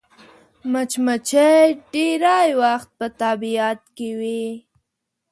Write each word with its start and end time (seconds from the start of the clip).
مچمچۍ 0.71 1.65
ډېری 1.91 2.49
وخت 2.61 2.89
په 2.97 3.05
طبیعت 3.21 3.81
کې 3.95 4.09
وي 4.19 4.45